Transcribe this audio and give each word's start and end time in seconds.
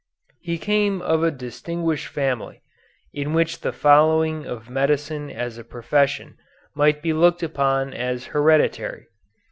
He 0.41 0.57
came 0.57 0.99
of 1.03 1.21
a 1.21 1.29
distinguished 1.29 2.07
family, 2.07 2.63
in 3.13 3.33
which 3.33 3.61
the 3.61 3.71
following 3.71 4.47
of 4.47 4.67
medicine 4.67 5.29
as 5.29 5.59
a 5.59 5.63
profession 5.63 6.37
might 6.73 7.03
be 7.03 7.13
looked 7.13 7.43
upon 7.43 7.93
as 7.93 8.25
hereditary. 8.33 9.05